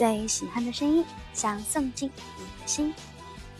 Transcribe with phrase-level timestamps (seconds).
[0.00, 2.94] 最喜欢的声音，想送进你的心。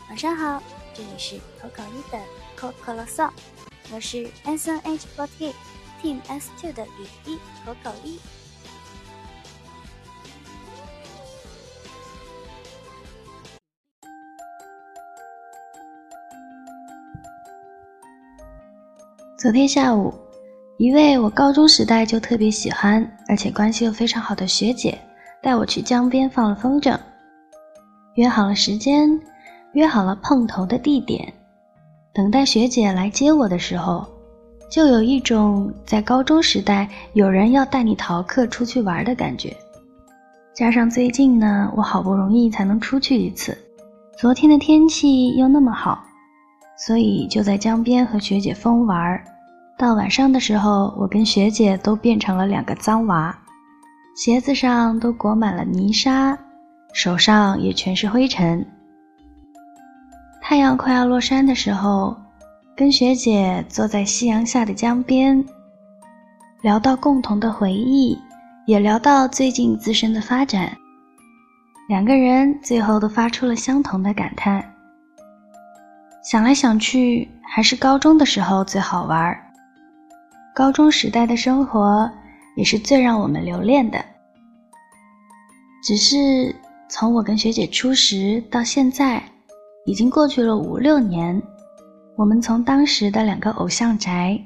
[0.09, 0.63] 晚上好，
[0.95, 2.19] 这里是口口一的
[2.57, 3.29] 口口啰嗦，
[3.93, 5.53] 我是 S N H forty
[6.03, 8.19] Team S two 的雨衣口口一。
[19.39, 20.15] 昨天下午，
[20.79, 24.99] 一位我高中时代就特别喜欢，而且关系又非常好的学姐，
[25.43, 26.99] 带我去江边放了风筝，
[28.15, 29.19] 约好了时间，
[29.73, 31.33] 约好了碰头的地点。
[32.13, 34.07] 等待学姐来接我的时候，
[34.71, 39.57] 就有一种在高中时代有人要带你逃课出去玩的感觉。
[40.53, 43.57] 加上最近呢，我好不容易才能出去一次，
[44.19, 46.05] 昨天的天气又那么好。
[46.77, 49.23] 所以就在江边和学姐疯玩，
[49.79, 53.39] 到晚上的时候，我跟学姐都变成了两个脏娃，
[54.17, 56.37] 鞋子上都裹满了泥沙，
[56.93, 58.67] 手上也全是灰尘。
[60.43, 62.17] 太阳快要落山的时候，
[62.77, 65.43] 跟学姐坐在夕阳下的江边，
[66.63, 68.19] 聊到共同的回忆，
[68.67, 70.77] 也聊到最近自身的发展，
[71.89, 74.63] 两个人最后都发出了相同的感叹。
[76.23, 79.41] 想来想去，还是高中的时候最好玩儿。
[80.55, 82.11] 高中时代的生活
[82.57, 84.05] 也是最让我们留恋的。
[85.83, 86.55] 只是
[86.89, 89.23] 从我跟学姐初识到现在，
[89.87, 91.41] 已经过去了五六年。
[92.17, 94.39] 我们从当时的两个偶像宅，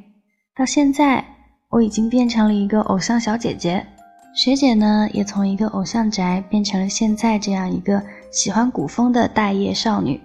[0.55, 1.25] 到现在，
[1.71, 3.85] 我已经变成了一个偶像小姐姐。
[4.33, 10.21] 学姐呢，也从一个偶像宅变成了现在这样一个喜欢古风的大叶少女。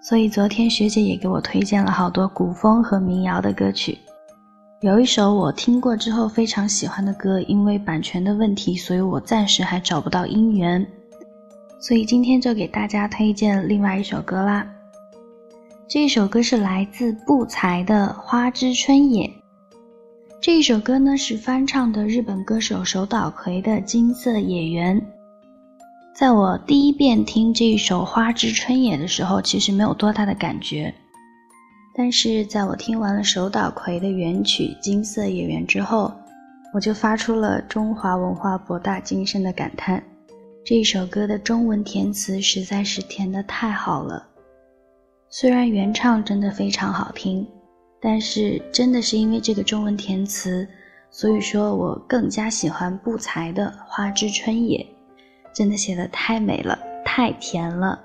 [0.00, 3.98] 所以昨天学姐也给我推荐了好多古风和民谣的歌曲，
[4.80, 10.86] 有一首我听过之后非常喜欢的歌，因为版权的问题，所以我暂时还找不到音源，
[11.80, 14.64] 所以今天就给大家推荐另外一首歌啦。
[15.88, 19.26] 这一首歌是来自不才的《花之春野》，
[20.40, 25.00] 这一首歌呢是翻唱的日本歌手手岛葵的《金色野原》。
[26.14, 30.94] 在我第一遍听这一首《花之春野》的时候，其实没有多大的感觉。
[31.98, 36.12] 但是在我听完了手岛葵的原曲《金色野原》之后，
[36.72, 40.00] 我就发出了中华文化博大精深的感叹：
[40.64, 44.24] 这首歌的中文填词实在是填得太好了。
[45.28, 47.44] 虽然原唱真的非常好听，
[48.00, 50.68] 但是真的是因为这个中文填词，
[51.10, 54.78] 所以说我更加喜欢不才的《花之春野》。
[55.52, 58.04] 真的写的太美了，太甜了。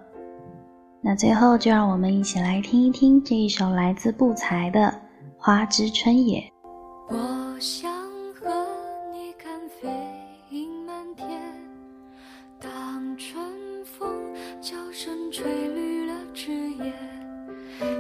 [1.06, 4.80] 那最后就让我们一起来听一听这一首来自不才的
[5.38, 6.40] 《花之春野》。
[7.10, 7.92] 我想
[8.34, 8.50] 和
[9.12, 9.90] 你看飞
[10.50, 11.28] 鹰满天，
[12.58, 13.46] 当春
[13.84, 14.08] 风
[14.62, 16.94] 娇声吹绿了枝叶，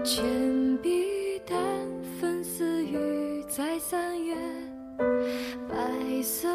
[0.05, 0.23] 铅
[0.77, 1.03] 笔
[1.45, 1.59] 淡
[2.21, 4.33] 粉似雨在三月，
[5.67, 6.47] 白色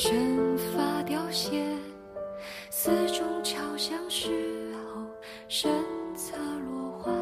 [0.00, 1.62] 边，生发凋谢，
[2.70, 4.30] 四中敲响时
[4.94, 5.02] 候，
[5.46, 5.70] 身
[6.16, 7.12] 侧落花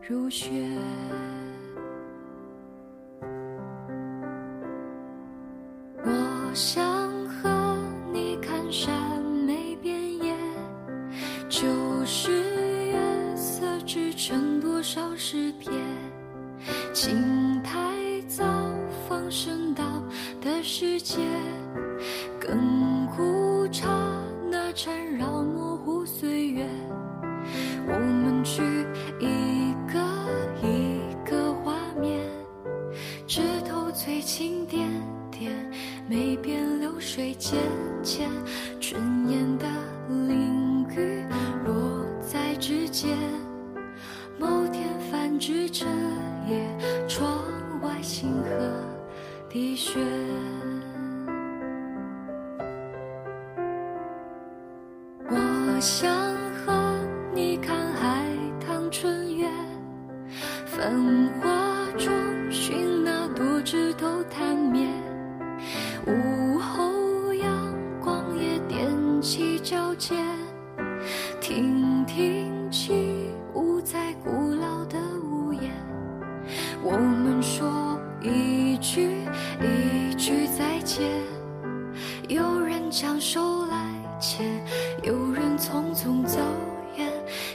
[0.00, 0.50] 如雪。
[6.04, 6.82] 我想
[7.26, 7.76] 和
[8.12, 10.34] 你看山眉边野，
[11.50, 11.68] 就
[12.06, 12.30] 是
[12.86, 15.72] 月色织成多少诗篇。
[16.94, 17.70] 青苔
[18.28, 18.44] 早
[19.08, 19.82] 放生到
[20.40, 21.18] 的世界，
[22.52, 23.88] 亘古刹
[24.50, 26.68] 那缠绕模糊岁月。
[27.86, 28.62] 我们去
[29.18, 29.98] 一个
[30.62, 32.20] 一个画面，
[33.26, 34.86] 枝头翠青点
[35.30, 35.50] 点。
[36.06, 37.58] 梅边流水间
[55.82, 56.14] 想
[56.64, 56.94] 和
[57.34, 58.24] 你看海
[58.64, 59.48] 棠春月，
[60.64, 60.94] 繁
[61.40, 61.50] 华
[61.98, 62.12] 中
[62.52, 64.86] 寻那朵枝头探灭。
[66.06, 70.24] 午后阳光也踮起脚尖，
[71.40, 75.72] 听听起舞在古老的屋檐。
[76.80, 79.16] 我们说一句
[79.60, 81.10] 一句再见。
[82.28, 84.64] 有人将手来牵，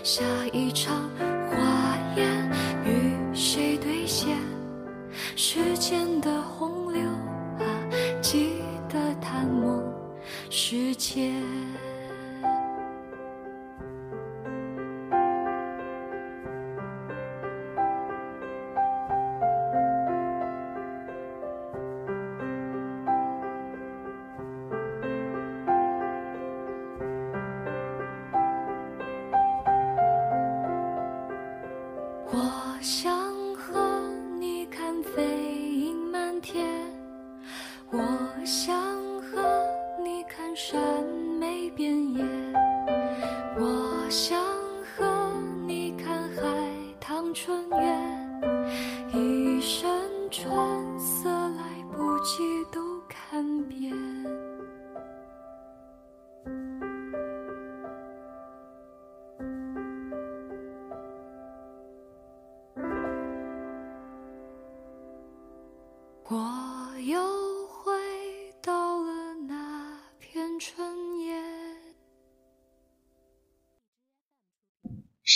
[0.07, 0.23] 下
[0.53, 1.09] 一场
[1.49, 2.49] 花宴
[2.85, 4.37] 与谁兑现？
[5.35, 7.01] 时间的洪流
[7.59, 7.67] 啊，
[8.21, 9.83] 记得探梦
[10.49, 11.33] 世界。
[40.59, 41.05] 山
[41.39, 42.25] 眉遍野，
[43.59, 44.41] 我想
[44.81, 45.31] 和
[45.67, 46.41] 你看海
[46.99, 47.77] 棠春月，
[49.13, 49.87] 一身
[50.31, 51.63] 春色来
[51.95, 53.95] 不及都看遍。
[66.29, 67.46] 我有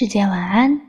[0.02, 0.82] 世界晚安。